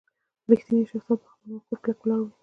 [0.49, 2.31] •رښتینی شخص تل پر خپل موقف کلک ولاړ وي.